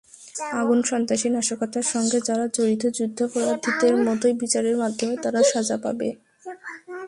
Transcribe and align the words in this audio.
আগুন 0.51 0.79
সন্ত্রাসী-নাশকতার 0.83 1.83
সঙ্গে 1.83 2.17
যারা 2.25 2.45
জড়িত, 2.53 2.83
যুদ্ধাপরাধীদের 2.89 3.93
মতোই 3.97 4.33
বিচারের 4.33 4.77
মাধ্যমে 4.77 5.15
তারা 5.17 5.39
সাজা 5.43 5.77
পাবে। 5.77 6.09